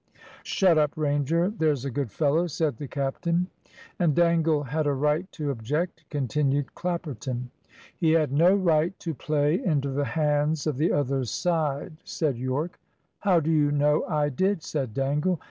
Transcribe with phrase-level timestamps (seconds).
[0.41, 3.45] "Shut up, Ranger, there's a good fellow," said the captain.
[3.99, 7.51] "And Dangle had a right to object," continued Clapperton.
[7.95, 12.79] "He had no right to play into the hands of the other side," said Yorke.
[13.19, 15.39] "How do you know I did?" said Dangle.